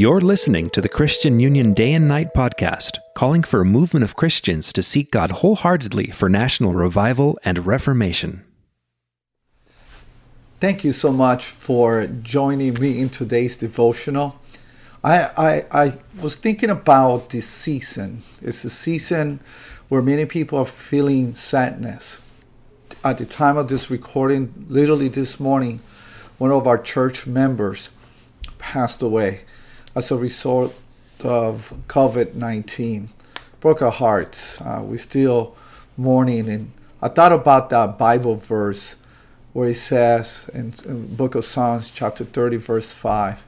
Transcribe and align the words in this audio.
You're 0.00 0.22
listening 0.22 0.70
to 0.70 0.80
the 0.80 0.88
Christian 0.88 1.40
Union 1.40 1.74
Day 1.74 1.92
and 1.92 2.08
Night 2.08 2.32
podcast, 2.32 2.96
calling 3.14 3.42
for 3.42 3.60
a 3.60 3.66
movement 3.66 4.02
of 4.02 4.16
Christians 4.16 4.72
to 4.72 4.80
seek 4.80 5.10
God 5.10 5.30
wholeheartedly 5.30 6.06
for 6.06 6.30
national 6.30 6.72
revival 6.72 7.38
and 7.44 7.66
reformation. 7.66 8.42
Thank 10.58 10.84
you 10.84 10.92
so 10.92 11.12
much 11.12 11.44
for 11.44 12.06
joining 12.06 12.80
me 12.80 12.98
in 12.98 13.10
today's 13.10 13.58
devotional. 13.58 14.40
I, 15.04 15.28
I, 15.36 15.64
I 15.70 15.98
was 16.22 16.34
thinking 16.34 16.70
about 16.70 17.28
this 17.28 17.46
season. 17.46 18.22
It's 18.40 18.64
a 18.64 18.70
season 18.70 19.40
where 19.90 20.00
many 20.00 20.24
people 20.24 20.60
are 20.60 20.64
feeling 20.64 21.34
sadness. 21.34 22.22
At 23.04 23.18
the 23.18 23.26
time 23.26 23.58
of 23.58 23.68
this 23.68 23.90
recording, 23.90 24.64
literally 24.66 25.08
this 25.08 25.38
morning, 25.38 25.80
one 26.38 26.52
of 26.52 26.66
our 26.66 26.78
church 26.78 27.26
members 27.26 27.90
passed 28.56 29.02
away 29.02 29.42
as 29.94 30.10
a 30.10 30.16
result 30.16 30.74
of 31.22 31.72
COVID 31.88 32.34
19. 32.34 33.08
Broke 33.60 33.82
our 33.82 33.90
hearts. 33.90 34.60
Uh, 34.60 34.80
we're 34.82 34.98
still 34.98 35.56
mourning. 35.96 36.48
And 36.48 36.72
I 37.02 37.08
thought 37.08 37.32
about 37.32 37.70
that 37.70 37.98
Bible 37.98 38.36
verse 38.36 38.96
where 39.52 39.68
it 39.68 39.74
says 39.74 40.50
in, 40.54 40.72
in 40.84 41.14
book 41.14 41.34
of 41.34 41.44
Psalms, 41.44 41.90
chapter 41.90 42.24
30, 42.24 42.56
verse 42.56 42.92
5 42.92 43.44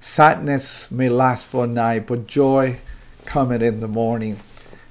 Sadness 0.00 0.90
may 0.90 1.08
last 1.08 1.46
for 1.46 1.64
a 1.64 1.66
night, 1.66 2.06
but 2.06 2.26
joy 2.26 2.78
cometh 3.24 3.62
in 3.62 3.80
the 3.80 3.88
morning. 3.88 4.38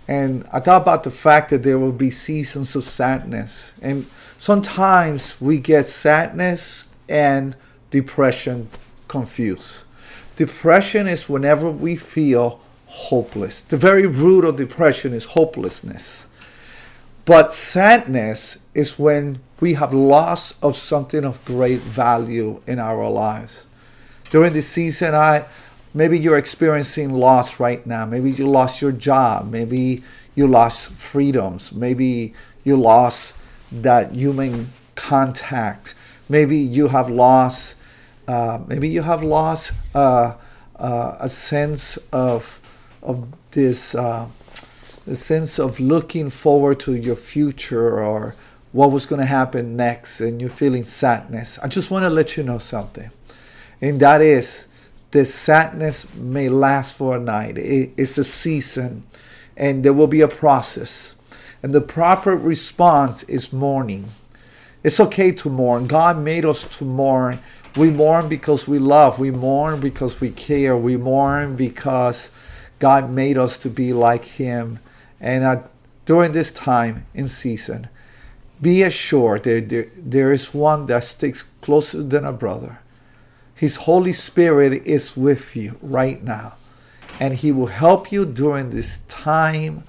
And 0.07 0.45
I 0.51 0.59
thought 0.59 0.81
about 0.81 1.03
the 1.03 1.11
fact 1.11 1.51
that 1.51 1.63
there 1.63 1.77
will 1.77 1.91
be 1.91 2.09
seasons 2.09 2.75
of 2.75 2.83
sadness. 2.83 3.73
And 3.81 4.07
sometimes 4.37 5.39
we 5.39 5.59
get 5.59 5.85
sadness 5.85 6.87
and 7.07 7.55
depression 7.91 8.69
confused. 9.07 9.83
Depression 10.35 11.07
is 11.07 11.29
whenever 11.29 11.69
we 11.69 11.95
feel 11.95 12.61
hopeless. 12.87 13.61
The 13.61 13.77
very 13.77 14.05
root 14.05 14.45
of 14.45 14.55
depression 14.55 15.13
is 15.13 15.25
hopelessness. 15.25 16.27
But 17.25 17.53
sadness 17.53 18.57
is 18.73 18.99
when 18.99 19.39
we 19.59 19.75
have 19.75 19.93
loss 19.93 20.59
of 20.61 20.75
something 20.75 21.23
of 21.23 21.43
great 21.45 21.79
value 21.79 22.61
in 22.67 22.79
our 22.79 23.09
lives. 23.09 23.65
During 24.29 24.53
this 24.53 24.67
season, 24.67 25.15
I 25.15 25.45
maybe 25.93 26.19
you're 26.19 26.37
experiencing 26.37 27.13
loss 27.13 27.59
right 27.59 27.85
now. 27.85 28.05
Maybe 28.05 28.31
you 28.31 28.47
lost 28.49 28.81
your 28.81 28.91
job. 28.91 29.49
Maybe 29.51 30.03
you 30.35 30.47
lost 30.47 30.89
freedoms. 30.89 31.71
Maybe 31.71 32.33
you 32.63 32.75
lost 32.75 33.35
that 33.71 34.11
human 34.11 34.69
contact. 34.95 35.95
Maybe 36.27 36.57
you 36.57 36.89
have 36.89 37.09
lost 37.09 37.75
uh, 38.27 38.59
maybe 38.67 38.87
you 38.87 39.01
have 39.01 39.23
lost 39.23 39.71
uh, 39.93 40.35
uh, 40.75 41.17
a 41.19 41.29
sense 41.29 41.97
of 42.11 42.59
of 43.01 43.27
this 43.51 43.95
uh, 43.95 44.27
a 45.05 45.15
sense 45.15 45.59
of 45.59 45.79
looking 45.79 46.29
forward 46.29 46.79
to 46.79 46.95
your 46.95 47.15
future 47.15 48.01
or 48.01 48.35
what 48.71 48.91
was 48.91 49.05
going 49.05 49.19
to 49.19 49.25
happen 49.25 49.75
next, 49.75 50.19
and 50.19 50.41
you're 50.41 50.49
feeling 50.49 50.83
sadness. 50.83 51.59
I 51.59 51.67
just 51.67 51.91
want 51.91 52.03
to 52.03 52.09
let 52.09 52.37
you 52.37 52.43
know 52.43 52.59
something, 52.59 53.11
and 53.81 53.99
that 53.99 54.21
is 54.21 54.65
this 55.11 55.33
sadness 55.33 56.13
may 56.15 56.49
last 56.49 56.95
for 56.95 57.17
a 57.17 57.19
night. 57.19 57.57
It, 57.57 57.91
it's 57.97 58.17
a 58.17 58.23
season, 58.23 59.03
and 59.55 59.83
there 59.83 59.93
will 59.93 60.07
be 60.07 60.21
a 60.21 60.27
process, 60.27 61.15
and 61.61 61.73
the 61.73 61.81
proper 61.81 62.35
response 62.35 63.23
is 63.23 63.53
mourning. 63.53 64.05
It's 64.83 64.99
okay 64.99 65.31
to 65.31 65.49
mourn. 65.49 65.87
God 65.87 66.17
made 66.17 66.43
us 66.43 66.65
to 66.77 66.83
mourn 66.83 67.39
we 67.75 67.89
mourn 67.89 68.29
because 68.29 68.67
we 68.67 68.79
love. 68.79 69.19
We 69.19 69.31
mourn 69.31 69.79
because 69.79 70.21
we 70.21 70.29
care. 70.29 70.77
We 70.77 70.97
mourn 70.97 71.55
because 71.55 72.29
God 72.79 73.09
made 73.09 73.37
us 73.37 73.57
to 73.59 73.69
be 73.69 73.93
like 73.93 74.25
Him. 74.25 74.79
And 75.19 75.43
uh, 75.43 75.63
during 76.05 76.33
this 76.33 76.51
time 76.51 77.05
in 77.13 77.27
season, 77.27 77.87
be 78.61 78.83
assured 78.83 79.43
that 79.43 79.69
there, 79.69 79.87
there 79.95 80.31
is 80.31 80.53
one 80.53 80.85
that 80.87 81.03
sticks 81.03 81.43
closer 81.61 82.03
than 82.03 82.25
a 82.25 82.33
brother. 82.33 82.79
His 83.55 83.77
Holy 83.77 84.13
Spirit 84.13 84.85
is 84.85 85.17
with 85.17 85.55
you 85.55 85.77
right 85.81 86.21
now. 86.23 86.53
And 87.19 87.33
He 87.35 87.51
will 87.51 87.67
help 87.67 88.11
you 88.11 88.25
during 88.25 88.69
this 88.69 88.99
time 89.07 89.83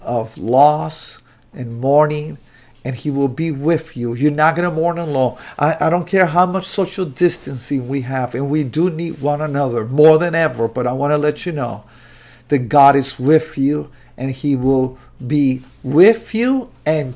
of 0.00 0.36
loss 0.36 1.18
and 1.54 1.80
mourning 1.80 2.38
and 2.84 2.96
he 2.96 3.10
will 3.10 3.28
be 3.28 3.50
with 3.50 3.96
you. 3.96 4.14
You're 4.14 4.32
not 4.32 4.56
going 4.56 4.68
to 4.68 4.74
mourn 4.74 4.98
alone. 4.98 5.38
I, 5.58 5.86
I 5.86 5.90
don't 5.90 6.06
care 6.06 6.26
how 6.26 6.46
much 6.46 6.66
social 6.66 7.04
distancing 7.04 7.88
we 7.88 8.02
have, 8.02 8.34
and 8.34 8.50
we 8.50 8.64
do 8.64 8.90
need 8.90 9.20
one 9.20 9.40
another 9.40 9.84
more 9.84 10.18
than 10.18 10.34
ever, 10.34 10.68
but 10.68 10.86
I 10.86 10.92
want 10.92 11.12
to 11.12 11.18
let 11.18 11.46
you 11.46 11.52
know 11.52 11.84
that 12.48 12.68
God 12.68 12.96
is 12.96 13.18
with 13.18 13.56
you 13.56 13.90
and 14.16 14.30
he 14.30 14.54
will 14.56 14.98
be 15.24 15.62
with 15.82 16.34
you 16.34 16.70
and 16.84 17.14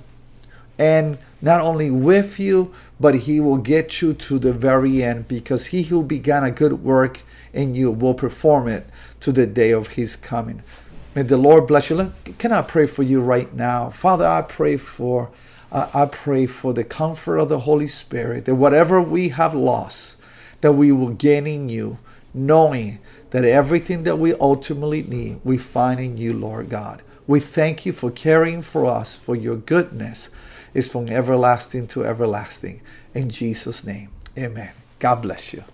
and 0.79 1.19
not 1.43 1.61
only 1.61 1.91
with 1.91 2.41
you, 2.41 2.73
but 2.99 3.15
he 3.15 3.41
will 3.41 3.59
get 3.59 4.01
you 4.01 4.15
to 4.15 4.39
the 4.39 4.53
very 4.53 5.03
end 5.03 5.29
because 5.29 5.67
he 5.67 5.85
who 5.85 6.03
began 6.03 6.43
a 6.43 6.51
good 6.51 6.83
work 6.83 7.21
in 7.53 7.75
you 7.75 7.91
will 7.91 8.15
perform 8.15 8.69
it 8.69 8.87
to 9.21 9.33
the 9.33 9.47
day 9.47 9.71
of 9.71 9.89
his 9.89 10.17
coming. 10.17 10.63
May 11.15 11.23
the 11.23 11.37
Lord 11.37 11.67
bless 11.67 11.91
you. 11.91 12.13
Can 12.39 12.53
I 12.53 12.63
pray 12.63 12.87
for 12.87 13.03
you 13.03 13.21
right 13.21 13.53
now? 13.55 13.91
Father, 13.91 14.27
I 14.27 14.43
pray 14.43 14.77
for 14.77 15.31
I 15.73 16.07
pray 16.07 16.47
for 16.47 16.73
the 16.73 16.85
comfort 16.85 17.39
of 17.39 17.49
the 17.49 17.61
Holy 17.61 17.89
Spirit, 17.89 18.45
that 18.45 18.55
whatever 18.55 19.03
we 19.03 19.31
have 19.31 19.55
lost, 19.55 20.17
that 20.61 20.73
we 20.73 20.93
will 20.93 21.11
gain 21.11 21.47
in 21.47 21.69
you, 21.69 21.99
knowing 22.33 22.99
that 23.31 23.45
everything 23.45 24.05
that 24.05 24.19
we 24.19 24.35
ultimately 24.35 25.03
need, 25.03 25.41
we 25.45 25.59
find 25.59 26.01
in 26.01 26.17
you, 26.17 26.33
Lord 26.33 26.71
God. 26.71 27.03
We 27.27 27.41
thank 27.41 27.85
you 27.85 27.93
for 27.93 28.11
caring 28.11 28.63
for 28.63 28.87
us, 28.87 29.17
for 29.17 29.35
your 29.35 29.57
goodness 29.57 30.29
is 30.75 30.89
from 30.89 31.09
everlasting 31.09 31.89
to 31.89 32.05
everlasting. 32.05 32.81
In 33.15 33.31
Jesus' 33.31 33.85
name, 33.85 34.11
amen. 34.39 34.73
God 34.99 35.23
bless 35.23 35.53
you. 35.53 35.65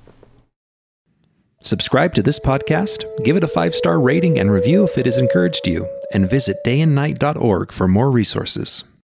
Subscribe 1.61 2.15
to 2.15 2.23
this 2.23 2.41
podcast, 2.41 3.05
give 3.23 3.37
it 3.37 3.45
a 3.45 3.49
five 3.49 3.75
star 3.75 4.01
rating 4.01 4.39
and 4.39 4.51
review 4.51 4.85
if 4.85 4.99
it 4.99 5.05
has 5.05 5.19
encouraged 5.19 5.69
you, 5.69 5.89
and 6.13 6.29
visit 6.29 6.57
dayandnight.org 6.65 7.71
for 7.71 7.87
more 7.87 8.11
resources. 8.11 8.92